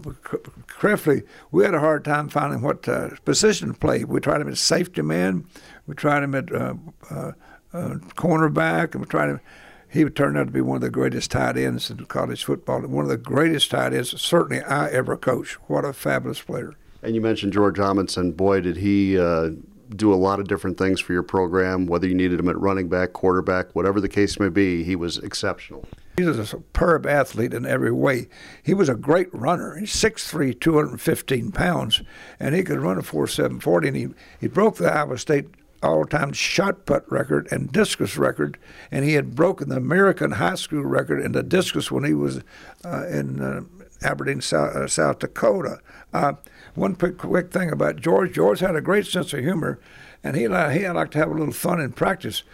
we 1.51 1.63
had 1.63 1.73
a 1.73 1.79
hard 1.79 2.03
time 2.03 2.27
finding 2.27 2.61
what 2.61 2.85
uh, 2.89 3.11
position 3.23 3.69
to 3.69 3.73
play. 3.73 4.03
We 4.03 4.19
tried 4.19 4.41
him 4.41 4.49
as 4.49 4.59
safety 4.59 5.01
man, 5.01 5.45
we 5.87 5.95
tried 5.95 6.23
him 6.23 6.35
at 6.35 6.53
uh, 6.53 6.73
uh, 7.09 7.31
uh, 7.71 7.95
cornerback, 8.17 8.91
and 8.91 9.01
we 9.01 9.07
tried 9.07 9.29
him. 9.29 9.39
He 9.87 10.03
turned 10.05 10.37
out 10.37 10.47
to 10.47 10.51
be 10.51 10.59
one 10.59 10.77
of 10.77 10.81
the 10.81 10.89
greatest 10.89 11.31
tight 11.31 11.55
ends 11.55 11.89
in 11.89 12.03
college 12.05 12.43
football, 12.43 12.81
one 12.81 13.05
of 13.05 13.09
the 13.09 13.17
greatest 13.17 13.71
tight 13.71 13.93
ends 13.93 14.19
certainly 14.19 14.61
I 14.63 14.89
ever 14.89 15.15
coached. 15.15 15.57
What 15.67 15.85
a 15.85 15.93
fabulous 15.93 16.41
player! 16.41 16.73
And 17.03 17.15
you 17.15 17.21
mentioned 17.21 17.53
George 17.53 17.77
Amundson. 17.77 18.35
Boy, 18.35 18.61
did 18.61 18.77
he 18.77 19.19
uh, 19.19 19.49
do 19.95 20.13
a 20.13 20.15
lot 20.15 20.39
of 20.39 20.47
different 20.47 20.77
things 20.77 20.99
for 20.99 21.13
your 21.13 21.23
program, 21.23 21.85
whether 21.85 22.07
you 22.07 22.15
needed 22.15 22.39
him 22.39 22.49
at 22.49 22.57
running 22.57 22.87
back, 22.87 23.13
quarterback, 23.13 23.75
whatever 23.75 24.01
the 24.01 24.09
case 24.09 24.39
may 24.39 24.49
be, 24.49 24.83
he 24.83 24.95
was 24.95 25.17
exceptional. 25.19 25.85
He 26.17 26.23
was 26.23 26.37
a 26.37 26.45
superb 26.45 27.05
athlete 27.05 27.53
in 27.53 27.65
every 27.65 27.91
way. 27.91 28.27
He 28.61 28.73
was 28.73 28.87
a 28.87 28.95
great 28.95 29.33
runner. 29.33 29.75
He's 29.75 29.93
6'3", 29.93 30.59
215 30.59 31.51
pounds, 31.51 32.01
and 32.39 32.55
he 32.55 32.63
could 32.63 32.79
run 32.79 32.97
a 32.97 33.01
4.740, 33.01 33.87
and 33.87 33.97
he, 33.97 34.07
he 34.39 34.47
broke 34.47 34.77
the 34.77 34.91
Iowa 34.91 35.17
State 35.17 35.47
all-time 35.81 36.31
shot 36.31 36.85
put 36.85 37.03
record 37.09 37.47
and 37.51 37.71
discus 37.71 38.15
record, 38.15 38.57
and 38.89 39.03
he 39.03 39.13
had 39.13 39.35
broken 39.35 39.69
the 39.69 39.75
American 39.75 40.31
high 40.31 40.55
school 40.55 40.85
record 40.85 41.19
in 41.19 41.33
the 41.33 41.43
discus 41.43 41.91
when 41.91 42.05
he 42.05 42.13
was 42.13 42.41
uh, 42.85 43.05
in 43.07 43.41
uh, 43.41 43.61
Aberdeen, 44.03 44.41
South, 44.41 44.75
uh, 44.75 44.87
South 44.87 45.19
Dakota. 45.19 45.79
Uh, 46.13 46.33
one 46.75 46.95
quick, 46.95 47.17
quick 47.17 47.51
thing 47.51 47.71
about 47.71 47.97
George. 47.97 48.33
George 48.33 48.59
had 48.59 48.75
a 48.75 48.81
great 48.81 49.05
sense 49.05 49.33
of 49.33 49.39
humor, 49.39 49.79
and 50.23 50.35
he 50.35 50.43
he 50.43 50.47
liked 50.89 51.13
to 51.13 51.19
have 51.19 51.29
a 51.29 51.33
little 51.33 51.53
fun 51.53 51.79
in 51.79 51.93
practice. 51.93 52.43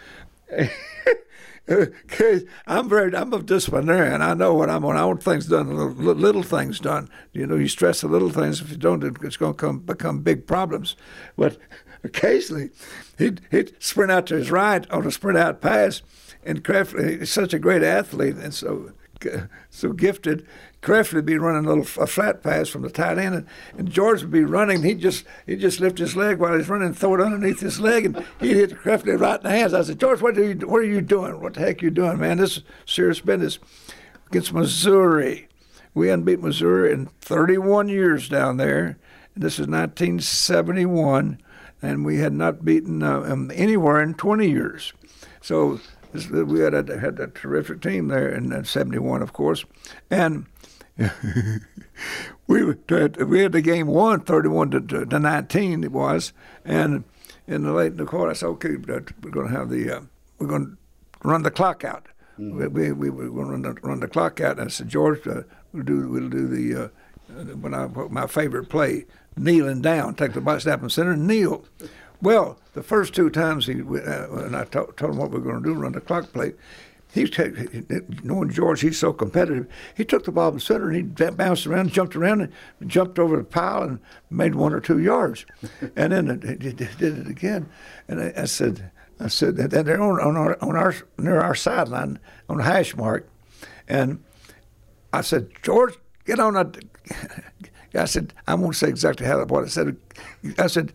I'm 2.66 2.88
very 2.88 3.14
I'm 3.14 3.32
a 3.32 3.42
disciplinarian. 3.42 4.22
I 4.22 4.34
know 4.34 4.54
what 4.54 4.68
I'm 4.70 4.84
on. 4.84 4.96
I 4.96 5.04
want 5.04 5.22
things 5.22 5.46
done, 5.46 5.76
little, 5.76 6.14
little, 6.14 6.42
things 6.42 6.80
done. 6.80 7.08
You 7.32 7.46
know, 7.46 7.56
you 7.56 7.68
stress 7.68 8.00
the 8.00 8.08
little 8.08 8.30
things. 8.30 8.60
If 8.60 8.70
you 8.70 8.76
don't, 8.76 9.04
it's 9.22 9.36
going 9.36 9.54
to 9.54 9.58
come 9.58 9.78
become 9.78 10.20
big 10.20 10.46
problems. 10.46 10.96
But 11.36 11.58
occasionally, 12.04 12.70
he'd 13.18 13.40
he'd 13.50 13.74
sprint 13.78 14.10
out 14.10 14.26
to 14.26 14.36
his 14.36 14.50
right 14.50 14.90
on 14.90 15.06
a 15.06 15.10
sprint 15.10 15.38
out 15.38 15.60
pass, 15.60 16.02
and 16.42 16.64
Kraft, 16.64 16.98
he's 16.98 17.30
such 17.30 17.54
a 17.54 17.58
great 17.58 17.82
athlete 17.82 18.36
and 18.36 18.52
so 18.52 18.92
so 19.70 19.92
gifted. 19.92 20.46
Krepfle 20.82 21.14
would 21.14 21.26
be 21.26 21.36
running 21.38 21.66
a 21.66 21.68
little 21.68 22.02
a 22.02 22.06
flat 22.06 22.42
pass 22.42 22.68
from 22.68 22.82
the 22.82 22.90
tight 22.90 23.18
end, 23.18 23.34
and, 23.34 23.46
and 23.76 23.90
George 23.90 24.22
would 24.22 24.30
be 24.30 24.44
running. 24.44 24.82
He'd 24.82 25.00
just 25.00 25.24
he 25.46 25.56
just 25.56 25.80
lift 25.80 25.98
his 25.98 26.16
leg 26.16 26.38
while 26.38 26.56
he's 26.56 26.68
running, 26.68 26.94
throw 26.94 27.14
it 27.14 27.20
underneath 27.20 27.60
his 27.60 27.80
leg, 27.80 28.06
and 28.06 28.26
he'd 28.40 28.56
hit 28.56 28.70
Krepfle 28.70 29.20
right 29.20 29.36
in 29.36 29.42
the 29.42 29.50
hands. 29.50 29.74
I 29.74 29.82
said, 29.82 30.00
George, 30.00 30.22
what 30.22 30.38
are 30.38 30.44
you 30.44 30.66
what 30.66 30.78
are 30.78 30.84
you 30.84 31.00
doing? 31.00 31.40
What 31.40 31.54
the 31.54 31.60
heck 31.60 31.82
are 31.82 31.86
you 31.86 31.90
doing, 31.90 32.18
man? 32.18 32.38
This 32.38 32.58
is 32.58 32.62
serious 32.86 33.20
business. 33.20 33.58
Against 34.28 34.52
Missouri, 34.52 35.48
we 35.92 36.08
hadn't 36.08 36.24
beat 36.24 36.40
Missouri 36.40 36.92
in 36.92 37.06
31 37.20 37.88
years 37.88 38.28
down 38.28 38.56
there. 38.56 38.96
And 39.34 39.44
this 39.44 39.54
is 39.54 39.66
1971, 39.66 41.40
and 41.82 42.04
we 42.04 42.18
had 42.18 42.32
not 42.32 42.64
beaten 42.64 43.02
uh, 43.02 43.22
anywhere 43.52 44.00
in 44.00 44.14
20 44.14 44.48
years. 44.48 44.92
So 45.40 45.80
we 46.12 46.60
had 46.60 46.74
a, 46.74 46.98
had 46.98 47.20
a 47.20 47.28
terrific 47.28 47.80
team 47.80 48.08
there 48.08 48.28
in 48.28 48.64
'71, 48.64 49.22
of 49.22 49.32
course, 49.32 49.64
and 50.10 50.46
we 52.46 52.64
we 52.64 53.40
had 53.40 53.52
the 53.52 53.62
game 53.62 53.86
won 53.86 54.20
31 54.20 54.70
to, 54.70 54.80
to, 55.06 55.18
19 55.18 55.84
it 55.84 55.92
was, 55.92 56.32
and 56.64 57.04
in 57.46 57.62
the 57.62 57.72
late 57.72 57.92
in 57.92 57.98
the 57.98 58.04
quarter 58.04 58.30
I 58.30 58.34
said, 58.34 58.46
okay, 58.46 58.76
we're 58.76 59.30
going 59.30 59.48
to 59.48 59.56
have 59.56 59.70
the 59.70 59.98
uh, 59.98 60.00
we're 60.38 60.46
going 60.46 60.66
to 60.66 61.28
run 61.28 61.42
the 61.42 61.50
clock 61.50 61.84
out. 61.84 62.06
Mm. 62.38 62.72
We, 62.72 62.92
we, 62.92 63.10
we 63.10 63.28
were 63.28 63.44
going 63.44 63.62
to 63.62 63.72
run 63.82 64.00
the 64.00 64.08
clock 64.08 64.40
out, 64.40 64.58
and 64.58 64.66
I 64.66 64.70
said, 64.70 64.88
George, 64.88 65.26
uh, 65.26 65.42
we'll 65.72 65.84
do 65.84 66.08
we'll 66.08 66.28
do 66.28 66.48
the 66.48 66.84
uh, 66.84 66.88
when 67.56 67.74
I 67.74 67.86
my 67.86 68.26
favorite 68.26 68.68
play, 68.68 69.06
kneeling 69.36 69.80
down, 69.82 70.14
take 70.14 70.32
the 70.32 70.58
snap 70.58 70.82
and 70.82 70.92
center, 70.92 71.12
and 71.12 71.26
kneel. 71.26 71.64
Well, 72.22 72.58
the 72.74 72.82
first 72.82 73.14
two 73.14 73.30
times 73.30 73.66
he 73.66 73.80
uh, 73.80 74.26
when 74.26 74.54
I 74.54 74.64
told 74.64 75.00
him 75.00 75.16
what 75.16 75.30
we 75.30 75.38
were 75.38 75.52
going 75.52 75.62
to 75.62 75.68
do, 75.70 75.74
run 75.74 75.92
the 75.92 76.00
clock 76.00 76.32
play, 76.32 76.52
he 77.12 77.28
knowing 78.22 78.50
George, 78.50 78.82
he's 78.82 78.98
so 78.98 79.12
competitive. 79.12 79.66
He 79.96 80.04
took 80.04 80.24
the 80.24 80.32
ball 80.32 80.52
in 80.52 80.60
center 80.60 80.90
and 80.90 80.96
he 80.96 81.02
bounced 81.02 81.66
around, 81.66 81.90
jumped 81.90 82.14
around, 82.14 82.52
and 82.78 82.88
jumped 82.88 83.18
over 83.18 83.36
the 83.36 83.44
pile 83.44 83.82
and 83.82 83.98
made 84.30 84.54
one 84.54 84.72
or 84.72 84.80
two 84.80 85.00
yards, 85.00 85.44
and 85.96 86.12
then 86.12 86.58
he 86.60 86.72
did 86.72 87.02
it 87.02 87.26
again. 87.26 87.68
And 88.06 88.20
I, 88.20 88.32
I 88.36 88.44
said, 88.44 88.92
I 89.18 89.26
said 89.26 89.56
that 89.56 89.70
they're 89.70 90.00
on, 90.00 90.20
on 90.20 90.36
our 90.36 90.56
on 90.62 90.76
our 90.76 90.94
near 91.18 91.40
our 91.40 91.54
sideline 91.54 92.20
on 92.48 92.58
the 92.58 92.64
hash 92.64 92.94
mark, 92.94 93.28
and 93.88 94.22
I 95.12 95.22
said, 95.22 95.50
George, 95.62 95.94
get 96.26 96.38
on 96.38 96.56
a. 96.56 96.70
I 97.98 98.04
said, 98.04 98.32
I 98.46 98.54
won't 98.54 98.76
say 98.76 98.88
exactly 98.88 99.26
how 99.26 99.44
what 99.46 99.64
I 99.64 99.66
said. 99.66 99.96
I 100.58 100.68
said, 100.68 100.92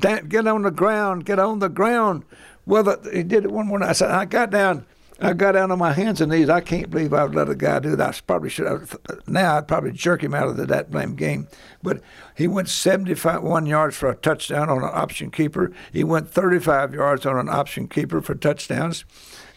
get 0.00 0.46
on 0.46 0.62
the 0.62 0.70
ground, 0.70 1.24
get 1.24 1.38
on 1.38 1.58
the 1.58 1.68
ground. 1.68 2.24
Well, 2.66 2.96
he 3.12 3.22
did 3.22 3.44
it 3.44 3.50
one 3.50 3.66
morning. 3.66 3.88
I 3.88 3.92
said, 3.92 4.10
I 4.10 4.24
got 4.24 4.50
down 4.50 4.86
I 5.20 5.32
got 5.32 5.52
down 5.52 5.70
on 5.70 5.78
my 5.78 5.92
hands 5.92 6.20
and 6.20 6.32
knees. 6.32 6.48
I 6.48 6.60
can't 6.60 6.90
believe 6.90 7.14
I 7.14 7.24
let 7.24 7.48
a 7.48 7.54
guy 7.54 7.78
do 7.78 7.94
that. 7.94 8.14
I 8.16 8.20
probably 8.26 8.50
should 8.50 8.66
have. 8.66 8.96
Now 9.26 9.56
I'd 9.56 9.68
probably 9.68 9.92
jerk 9.92 10.24
him 10.24 10.34
out 10.34 10.48
of 10.48 10.56
the, 10.56 10.66
that 10.66 10.90
blame 10.90 11.14
game. 11.14 11.46
But 11.82 12.00
he 12.36 12.48
went 12.48 12.68
75 12.68 13.66
yards 13.66 13.96
for 13.96 14.10
a 14.10 14.16
touchdown 14.16 14.68
on 14.68 14.78
an 14.78 14.90
option 14.92 15.30
keeper. 15.30 15.72
He 15.92 16.02
went 16.02 16.30
35 16.30 16.94
yards 16.94 17.24
on 17.26 17.38
an 17.38 17.48
option 17.48 17.86
keeper 17.86 18.20
for 18.20 18.34
touchdowns. 18.34 19.04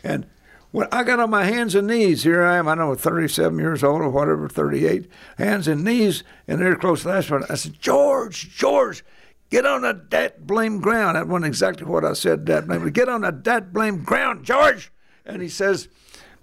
And 0.04 0.28
when 0.72 0.88
I 0.92 1.04
got 1.04 1.20
on 1.20 1.32
my 1.32 1.46
hands 1.46 1.74
and 1.74 1.88
knees, 1.88 2.24
here 2.24 2.44
I 2.44 2.58
am. 2.58 2.68
I 2.68 2.76
know 2.76 2.94
37 2.94 3.58
years 3.58 3.84
old 3.84 4.02
or 4.02 4.10
whatever, 4.10 4.48
38, 4.48 5.10
hands 5.40 5.68
and 5.68 5.84
knees, 5.84 6.24
and 6.48 6.62
they're 6.62 6.76
close 6.76 7.02
to 7.02 7.08
the 7.08 7.14
last 7.16 7.32
one. 7.32 7.44
I 7.50 7.56
said, 7.56 7.80
George, 7.80 8.56
George. 8.56 9.04
Get 9.50 9.66
on 9.66 9.82
the 9.82 9.94
dat 9.94 10.46
blame 10.46 10.80
ground. 10.80 11.16
That 11.16 11.28
wasn't 11.28 11.46
exactly 11.48 11.86
what 11.86 12.04
I 12.04 12.14
said, 12.14 12.46
dat 12.46 12.68
blame. 12.68 12.90
Get 12.90 13.10
on 13.10 13.22
the 13.22 13.32
dat 13.32 13.72
blame 13.72 14.04
ground, 14.04 14.44
George. 14.44 14.92
And 15.26 15.42
he 15.42 15.50
says, 15.50 15.88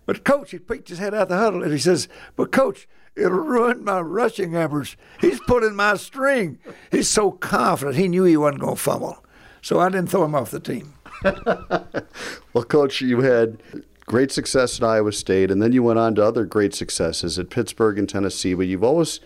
But 0.07 0.25
coach, 0.25 0.51
he 0.53 0.59
peeked 0.59 0.89
his 0.89 0.99
head 0.99 1.15
out 1.15 1.29
the 1.29 1.37
huddle 1.37 1.63
and 1.63 1.73
he 1.73 1.79
says, 1.79 2.09
But 2.37 2.53
coach, 2.53 2.89
it'll 3.17 3.31
ruin 3.31 3.85
my 3.85 4.01
rushing 4.01 4.57
efforts. 4.57 4.97
He's 5.21 5.41
pulling 5.41 5.77
my 5.77 5.97
string. 5.97 6.59
He's 6.91 7.09
so 7.09 7.31
confident. 7.31 7.97
He 7.97 8.09
knew 8.09 8.25
he 8.25 8.37
wasn't 8.37 8.63
going 8.63 8.77
to 8.77 8.83
fumble. 8.83 9.25
So 9.61 9.81
I 9.81 9.89
didn't 9.89 10.09
throw 10.11 10.25
him 10.25 10.35
off 10.35 10.51
the 10.51 10.61
team. 10.61 10.95
well, 12.53 12.65
coach, 12.65 13.01
you 13.01 13.21
had 13.21 13.63
great 14.07 14.31
success 14.31 14.79
at 14.79 14.85
Iowa 14.85 15.13
State, 15.13 15.51
and 15.51 15.63
then 15.63 15.73
you 15.73 15.83
went 15.83 15.99
on 15.99 16.15
to 16.17 16.25
other 16.25 16.45
great 16.45 16.75
successes 16.75 17.39
at 17.39 17.51
Pittsburgh 17.51 17.99
and 17.99 18.09
Tennessee. 18.09 18.55
But 18.55 18.67
you've 18.67 18.85
always 18.85 19.21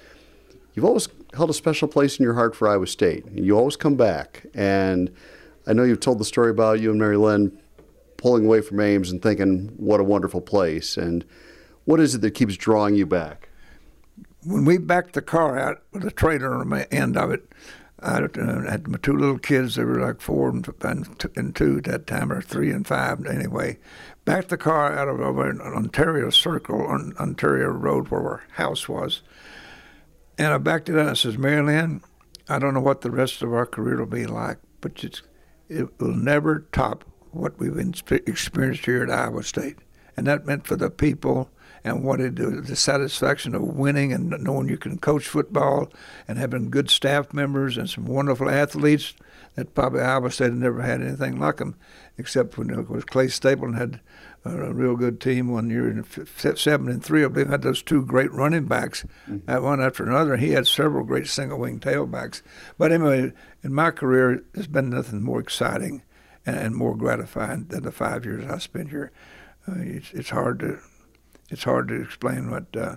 you've 0.79 0.85
always 0.85 1.09
held 1.35 1.51
a 1.51 1.55
special 1.55 1.89
place 1.89 2.21
in 2.21 2.23
your 2.23 2.35
heart 2.35 2.55
for 2.55 2.69
Iowa 2.69 2.87
State. 2.87 3.25
You 3.35 3.59
always 3.59 3.75
come 3.75 3.97
back, 3.97 4.47
and 4.55 5.13
I 5.67 5.73
know 5.73 5.83
you've 5.83 5.99
told 5.99 6.21
the 6.21 6.25
story 6.25 6.53
about 6.53 6.79
you 6.79 6.91
and 6.91 7.01
Mary 7.01 7.17
Lynn 7.17 7.59
pulling 8.17 8.45
away 8.47 8.61
from 8.61 8.79
Ames 8.79 9.11
and 9.11 9.21
thinking, 9.21 9.73
what 9.77 9.99
a 9.99 10.05
wonderful 10.05 10.41
place? 10.41 10.97
And 10.97 11.25
what 11.85 11.99
is 11.99 12.15
it 12.15 12.21
that 12.21 12.31
keeps 12.31 12.57
drawing 12.57 12.95
you 12.95 13.07
back? 13.07 13.49
When 14.45 14.65
we 14.65 14.79
backed 14.79 15.15
the 15.15 15.21
car 15.21 15.59
out 15.59 15.83
with 15.91 16.05
the 16.05 16.13
trailer 16.13 16.55
on 16.55 16.71
the 16.71 16.95
end 16.95 17.17
of 17.17 17.33
it, 17.33 17.51
I 17.99 18.19
uh, 18.19 18.71
had 18.71 18.87
my 18.87 18.99
two 18.99 19.17
little 19.17 19.41
kids. 19.41 19.75
They 19.75 19.83
were 19.83 19.99
like 19.99 20.21
four 20.21 20.49
and, 20.49 20.65
two 21.57 21.79
at 21.79 21.85
that 21.87 22.07
time, 22.07 22.31
or 22.31 22.41
three 22.41 22.71
and 22.71 22.87
five 22.87 23.27
anyway. 23.27 23.79
Backed 24.25 24.51
the 24.51 24.57
car 24.57 24.97
out 24.97 25.09
of 25.09 25.19
over 25.19 25.51
in 25.51 25.61
Ontario 25.61 26.31
Circle 26.31 26.87
on 26.87 27.15
Ontario 27.19 27.67
Road 27.67 28.11
where 28.11 28.21
our 28.21 28.43
house 28.53 28.89
was. 28.89 29.23
And 30.39 30.55
I 30.55 30.59
backed 30.59 30.89
it 30.89 30.95
out 30.95 31.01
and 31.01 31.11
I 31.11 31.15
says, 31.15 31.37
Mary 31.37 31.61
Lynn, 31.63 32.01
I 32.49 32.59
don't 32.59 32.73
know 32.73 32.81
what 32.81 33.01
the 33.01 33.11
rest 33.11 33.43
of 33.43 33.53
our 33.53 33.67
career 33.67 33.99
will 33.99 34.07
be 34.07 34.25
like, 34.27 34.59
but 34.81 35.05
it 35.69 36.01
will 36.01 36.15
never 36.15 36.67
top 36.73 37.05
what 37.33 37.59
we've 37.59 37.77
experienced 37.77 38.85
here 38.87 39.03
at 39.03 39.11
Iowa 39.11 39.43
State. 39.43 39.79
And 40.17 40.27
that 40.27 40.47
meant 40.47 40.67
for 40.67 40.77
the 40.77 40.91
people 40.91 41.51
and 41.85 42.05
what 42.05 42.21
it 42.21 42.37
the 42.37 42.77
satisfaction 42.77 43.55
of 43.55 43.63
winning 43.63 44.13
and 44.13 44.31
knowing 44.43 44.69
you 44.69 44.79
can 44.79 44.99
coach 44.99 45.27
football 45.27 45.93
and 46.27 46.39
having 46.39 46.71
good 46.71 46.91
staff 46.91 47.33
members 47.33 47.77
and 47.77 47.89
some 47.89 48.07
wonderful 48.07 48.49
athletes 48.49 49.15
that 49.55 49.75
probably 49.75 50.01
Iowa 50.01 50.31
State 50.31 50.47
had 50.47 50.55
never 50.55 50.83
had 50.83 51.03
anything 51.03 51.39
like 51.39 51.57
them, 51.57 51.77
except 52.17 52.57
when 52.57 52.71
it 52.71 52.89
was 52.89 53.05
Clay 53.05 53.29
Stapleton 53.29 53.77
had 53.77 54.01
a 54.45 54.73
real 54.73 54.97
good 54.97 55.21
team 55.21 55.49
one 55.49 55.71
year 55.71 55.89
in 55.91 56.05
seven 56.57 56.89
and 56.89 57.05
three. 57.05 57.25
I 57.25 57.29
believe 57.29 57.49
had 57.49 57.63
those 57.63 57.83
two 57.83 58.05
great 58.05 58.33
running 58.33 58.67
backs, 58.67 59.05
mm-hmm. 59.29 59.63
one 59.63 59.83
after 59.83 60.05
another. 60.05 60.37
He 60.37 60.51
had 60.51 60.67
several 60.67 61.05
great 61.05 61.27
single 61.27 61.59
wing 61.59 61.81
tailbacks. 61.81 62.43
But 62.79 62.93
anyway, 62.93 63.33
in 63.63 63.75
my 63.75 63.91
career, 63.91 64.43
there's 64.53 64.67
been 64.67 64.91
nothing 64.91 65.23
more 65.23 65.41
exciting 65.41 66.03
and, 66.47 66.57
and 66.57 66.75
more 66.75 66.97
gratifying 66.97 67.67
than 67.67 67.83
the 67.83 67.93
five 67.93 68.25
years 68.25 68.49
I 68.51 68.59
spent 68.59 68.91
here. 68.91 69.13
Uh, 69.67 69.75
it's, 69.79 70.13
it's 70.13 70.31
hard 70.31 70.61
to 70.61 70.79
it's 71.51 71.65
hard 71.65 71.89
to 71.89 72.01
explain 72.01 72.51
what 72.51 72.77
uh, 72.77 72.97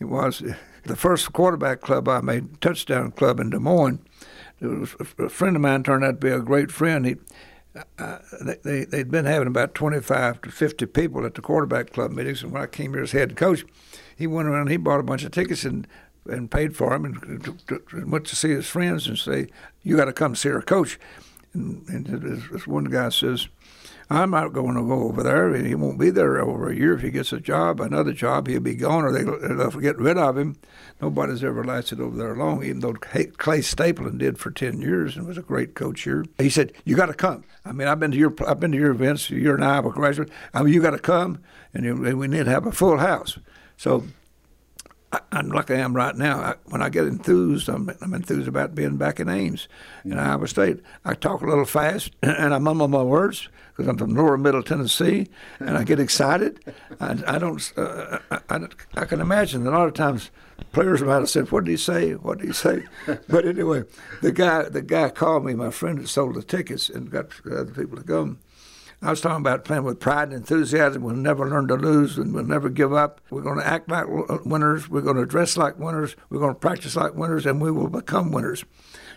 it 0.00 0.06
was. 0.06 0.42
The 0.84 0.96
first 0.96 1.32
quarterback 1.32 1.80
club 1.80 2.08
I 2.08 2.20
made, 2.22 2.60
touchdown 2.60 3.12
club 3.12 3.38
in 3.38 3.50
Des 3.50 3.60
Moines. 3.60 4.00
It 4.60 4.66
Was, 4.66 4.96
a 5.16 5.28
friend 5.28 5.54
of 5.54 5.62
mine 5.62 5.84
turned 5.84 6.02
out 6.02 6.20
to 6.20 6.26
be 6.26 6.32
a 6.32 6.40
great 6.40 6.72
friend. 6.72 7.06
He, 7.06 7.18
uh, 7.98 8.18
they, 8.62 8.84
they'd 8.84 9.10
been 9.10 9.24
having 9.24 9.48
about 9.48 9.74
25 9.74 10.42
to 10.42 10.50
50 10.50 10.86
people 10.86 11.24
at 11.24 11.34
the 11.34 11.40
quarterback 11.40 11.92
club 11.92 12.10
meetings, 12.10 12.42
and 12.42 12.52
when 12.52 12.62
I 12.62 12.66
came 12.66 12.92
here 12.92 13.02
as 13.02 13.12
head 13.12 13.36
coach, 13.36 13.64
he 14.16 14.26
went 14.26 14.48
around. 14.48 14.68
He 14.68 14.76
bought 14.76 15.00
a 15.00 15.04
bunch 15.04 15.24
of 15.24 15.32
tickets 15.32 15.64
and 15.64 15.86
and 16.24 16.50
paid 16.50 16.76
for 16.76 16.90
them, 16.90 17.04
and 17.04 17.44
to, 17.44 18.06
went 18.06 18.26
to 18.26 18.36
see 18.36 18.50
his 18.50 18.68
friends 18.68 19.08
and 19.08 19.18
say, 19.18 19.48
"You 19.82 19.96
got 19.96 20.04
to 20.04 20.12
come 20.12 20.36
see 20.36 20.50
our 20.50 20.62
coach." 20.62 20.98
And, 21.54 21.86
and 21.88 22.06
this 22.06 22.66
one 22.66 22.84
guy 22.84 23.10
says, 23.10 23.48
I'm 24.12 24.30
not 24.30 24.52
going 24.52 24.74
to 24.74 24.82
go 24.82 25.04
over 25.04 25.22
there. 25.22 25.54
He 25.54 25.74
won't 25.74 25.98
be 25.98 26.10
there 26.10 26.38
over 26.40 26.68
a 26.68 26.76
year. 26.76 26.94
If 26.94 27.00
he 27.00 27.10
gets 27.10 27.32
a 27.32 27.40
job, 27.40 27.80
another 27.80 28.12
job, 28.12 28.46
he'll 28.46 28.60
be 28.60 28.74
gone 28.74 29.04
or 29.04 29.12
they, 29.12 29.24
will 29.24 29.70
get 29.80 29.96
rid 29.98 30.18
of 30.18 30.36
him. 30.36 30.56
Nobody's 31.00 31.42
ever 31.42 31.64
lasted 31.64 32.00
over 32.00 32.16
there 32.16 32.36
long, 32.36 32.62
even 32.62 32.80
though 32.80 32.92
Clay 32.92 33.62
Stapleton 33.62 34.18
did 34.18 34.38
for 34.38 34.50
10 34.50 34.80
years 34.82 35.16
and 35.16 35.26
was 35.26 35.38
a 35.38 35.42
great 35.42 35.74
coach 35.74 36.02
here. 36.02 36.26
He 36.38 36.50
said, 36.50 36.72
You 36.84 36.94
got 36.94 37.06
to 37.06 37.14
come. 37.14 37.44
I 37.64 37.72
mean, 37.72 37.88
I've 37.88 38.00
been 38.00 38.10
to 38.10 38.18
your 38.18 38.34
I've 38.46 38.60
been 38.60 38.72
to 38.72 38.78
your 38.78 38.90
events. 38.90 39.30
You're 39.30 39.56
an 39.56 39.62
Iowa 39.62 39.90
graduate. 39.90 40.30
I 40.52 40.62
mean, 40.62 40.74
you 40.74 40.82
got 40.82 40.90
to 40.90 40.98
come, 40.98 41.38
and, 41.72 41.84
you, 41.84 42.04
and 42.04 42.18
we 42.18 42.28
need 42.28 42.44
to 42.44 42.50
have 42.50 42.66
a 42.66 42.72
full 42.72 42.98
house. 42.98 43.38
So 43.76 44.04
I, 45.12 45.20
am 45.32 45.50
like 45.50 45.70
I 45.70 45.74
am 45.74 45.94
right 45.94 46.16
now. 46.16 46.40
I, 46.40 46.54
when 46.66 46.80
I 46.80 46.88
get 46.88 47.04
enthused, 47.04 47.68
I'm, 47.68 47.90
I'm, 48.00 48.14
enthused 48.14 48.48
about 48.48 48.74
being 48.74 48.96
back 48.96 49.20
in 49.20 49.28
Ames 49.28 49.68
in 50.04 50.18
Iowa 50.18 50.48
State. 50.48 50.80
I 51.04 51.14
talk 51.14 51.42
a 51.42 51.46
little 51.46 51.66
fast 51.66 52.12
and 52.22 52.54
I 52.54 52.58
mumble 52.58 52.88
my 52.88 53.02
words 53.02 53.48
because 53.68 53.88
I'm 53.88 53.98
from 53.98 54.14
lower 54.14 54.38
middle 54.38 54.62
Tennessee 54.62 55.28
and 55.60 55.76
I 55.76 55.84
get 55.84 56.00
excited. 56.00 56.60
I, 56.98 57.22
I 57.26 57.38
don't. 57.38 57.72
Uh, 57.76 58.18
I, 58.30 58.66
I, 58.96 59.04
can 59.04 59.20
imagine 59.20 59.64
that 59.64 59.70
a 59.70 59.76
lot 59.76 59.88
of 59.88 59.94
times 59.94 60.30
players 60.72 61.02
might 61.02 61.16
have 61.16 61.30
said, 61.30 61.50
"What 61.50 61.64
did 61.64 61.72
he 61.72 61.76
say? 61.76 62.12
What 62.12 62.38
did 62.38 62.46
he 62.46 62.52
say?" 62.52 62.84
but 63.28 63.44
anyway, 63.44 63.84
the 64.22 64.32
guy 64.32 64.68
the 64.68 64.82
guy 64.82 65.10
called 65.10 65.44
me. 65.44 65.54
My 65.54 65.70
friend 65.70 65.98
that 65.98 66.08
sold 66.08 66.36
the 66.36 66.42
tickets 66.42 66.88
and 66.88 67.10
got 67.10 67.28
other 67.46 67.66
people 67.66 67.98
to 67.98 68.04
come. 68.04 68.38
I 69.04 69.10
was 69.10 69.20
talking 69.20 69.38
about 69.38 69.64
playing 69.64 69.82
with 69.82 69.98
pride 69.98 70.28
and 70.28 70.34
enthusiasm. 70.34 71.02
We'll 71.02 71.16
never 71.16 71.48
learn 71.48 71.66
to 71.68 71.74
lose 71.74 72.18
and 72.18 72.32
we'll 72.32 72.44
never 72.44 72.68
give 72.68 72.92
up. 72.92 73.20
We're 73.30 73.42
going 73.42 73.58
to 73.58 73.66
act 73.66 73.90
like 73.90 74.06
winners. 74.08 74.88
We're 74.88 75.00
going 75.00 75.16
to 75.16 75.26
dress 75.26 75.56
like 75.56 75.76
winners. 75.76 76.14
We're 76.30 76.38
going 76.38 76.54
to 76.54 76.60
practice 76.60 76.94
like 76.94 77.16
winners 77.16 77.44
and 77.44 77.60
we 77.60 77.72
will 77.72 77.88
become 77.88 78.30
winners. 78.30 78.64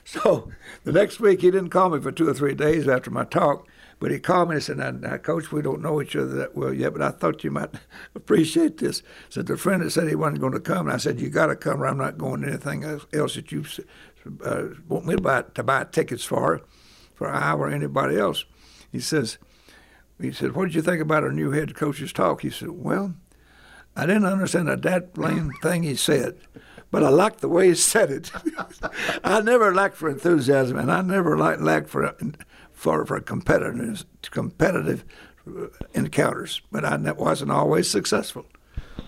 So 0.08 0.52
the 0.84 0.92
next 0.92 1.20
week, 1.20 1.42
he 1.42 1.50
didn't 1.50 1.72
call 1.72 1.90
me 1.90 2.00
for 2.00 2.12
two 2.12 2.30
or 2.30 2.34
three 2.36 2.54
days 2.54 2.88
after 2.88 3.10
my 3.10 3.24
talk, 3.24 3.68
but 4.00 4.12
he 4.12 4.20
called 4.20 4.50
me 4.50 4.56
and 4.58 4.64
said, 4.64 4.78
now, 4.78 4.92
now, 4.92 5.18
Coach, 5.18 5.52
we 5.52 5.64
don't 5.64 5.82
know 5.82 6.00
each 6.00 6.16
other 6.16 6.28
that 6.28 6.56
well 6.56 6.72
yet, 6.72 6.94
but 6.94 7.02
I 7.02 7.10
thought 7.10 7.44
you 7.44 7.50
might 7.50 7.72
appreciate 8.16 8.78
this. 8.78 9.02
Said 9.30 9.48
the 9.48 9.58
friend 9.58 9.82
that 9.82 9.90
said 9.90 10.08
he 10.08 10.14
wasn't 10.14 10.42
going 10.42 10.54
to 10.54 10.60
come, 10.60 10.86
and 10.86 10.94
I 10.94 10.98
said, 10.98 11.20
You 11.20 11.30
got 11.30 11.48
to 11.48 11.56
come 11.56 11.82
or 11.82 11.88
I'm 11.88 11.98
not 11.98 12.20
going 12.20 12.42
to 12.42 12.50
anything 12.50 12.84
else 12.84 13.34
that 13.34 13.52
you 13.52 13.66
uh, 14.44 14.66
want 14.88 15.08
me 15.08 15.16
to 15.16 15.22
buy, 15.24 15.42
to 15.42 15.64
buy 15.64 15.86
tickets 15.86 16.24
for, 16.24 16.62
for 17.16 17.28
I 17.28 17.54
or 17.54 17.68
anybody 17.68 18.20
else. 18.20 18.46
He 18.92 19.00
says, 19.00 19.40
he 20.20 20.32
said, 20.32 20.56
What 20.56 20.66
did 20.66 20.76
you 20.76 20.82
think 20.82 21.02
about 21.02 21.24
our 21.24 21.32
new 21.32 21.52
head 21.52 21.76
coach's 21.76 22.14
talk? 22.14 22.42
He 22.42 22.50
said, 22.50 22.70
Well, 22.72 23.16
I 23.96 24.06
didn't 24.06 24.26
understand 24.26 24.70
a 24.70 24.76
that 24.78 25.14
blame 25.14 25.52
thing 25.62 25.84
he 25.84 25.96
said, 25.96 26.38
but 26.92 27.04
I 27.04 27.10
liked 27.10 27.42
the 27.42 27.50
way 27.50 27.70
he 27.70 27.76
said 27.76 28.12
it. 28.12 28.32
I 29.24 29.42
never 29.42 29.74
lacked 29.74 29.96
for 29.96 30.10
enthusiasm, 30.10 30.78
and 30.78 30.92
I 30.92 31.02
never 31.02 31.38
lacked, 31.38 31.90
for, 31.90 32.16
for, 32.74 33.06
for 33.06 33.20
competitive, 33.22 34.06
competitive 34.32 35.06
encounters, 35.94 36.62
but 36.72 36.84
I 36.84 36.98
wasn't 37.12 37.52
always 37.52 37.90
successful. 37.90 38.46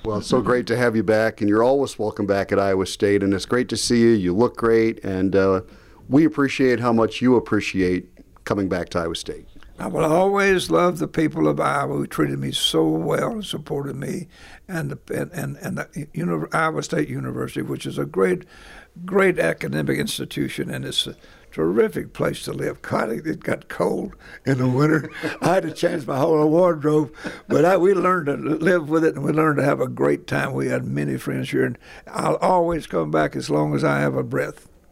Well, 0.06 0.20
it's 0.20 0.28
so 0.28 0.42
great 0.42 0.68
to 0.68 0.78
have 0.78 0.96
you 0.96 1.04
back, 1.04 1.42
and 1.42 1.50
you're 1.50 1.64
always 1.64 2.00
welcome 2.00 2.26
back 2.26 2.52
at 2.52 2.60
Iowa 2.60 2.86
State, 2.86 3.24
and 3.24 3.34
it's 3.34 3.46
great 3.46 3.68
to 3.70 3.78
see 3.78 4.00
you. 4.00 4.10
You 4.10 4.34
look 4.34 4.56
great, 4.56 5.04
and 5.04 5.36
uh, 5.36 5.62
we 6.08 6.24
appreciate 6.24 6.80
how 6.80 6.94
much 6.94 7.22
you 7.22 7.36
appreciate 7.36 8.10
coming 8.46 8.70
back 8.70 8.90
to 8.90 9.00
Iowa 9.00 9.16
State. 9.16 9.48
I 9.80 9.88
will 9.88 10.06
always 10.06 10.72
love 10.72 10.98
the 10.98 11.08
people 11.08 11.48
of 11.48 11.60
Iowa 11.60 11.96
who 11.96 12.08
treated 12.08 12.40
me 12.40 12.52
so 12.52 12.88
well 12.88 13.32
and 13.32 13.46
supported 13.46 13.96
me, 13.96 14.28
and 14.68 14.92
the, 14.92 15.32
and 15.34 15.58
and, 15.58 15.78
the 15.78 16.48
Iowa 16.52 16.82
State 16.82 17.10
University, 17.10 17.62
which 17.62 17.86
is 17.86 18.00
a 18.00 18.06
great, 18.06 18.46
great 19.06 19.38
academic 19.38 20.00
institution, 20.00 20.72
and 20.72 20.84
it's 20.84 21.06
a 21.06 21.16
terrific 21.52 22.14
place 22.14 22.44
to 22.44 22.54
live. 22.54 22.82
God, 22.82 23.10
it 23.10 23.44
got 23.44 23.68
cold 23.68 24.16
in 24.46 24.58
the 24.58 24.68
winter. 24.68 25.12
I 25.42 25.56
had 25.56 25.64
to 25.64 25.72
change 25.72 26.08
my 26.08 26.18
whole 26.18 26.50
wardrobe, 26.50 27.14
but 27.48 27.64
I, 27.64 27.78
we 27.78 27.94
learned 27.94 28.26
to 28.28 28.36
live 28.36 28.90
with 28.90 29.04
it, 29.06 29.16
and 29.16 29.24
we 29.24 29.32
learned 29.32 29.58
to 29.58 29.64
have 29.64 29.80
a 29.80 29.88
great 29.88 30.26
time. 30.26 30.54
We 30.54 30.70
had 30.70 30.86
many 30.86 31.18
friends 31.18 31.52
here, 31.52 31.66
and 31.66 31.78
I'll 32.08 32.38
always 32.38 32.88
come 32.88 33.12
back 33.12 33.36
as 33.36 33.52
long 33.52 33.76
as 33.76 33.84
I 33.84 34.00
have 34.00 34.16
a 34.16 34.24
breath. 34.24 34.68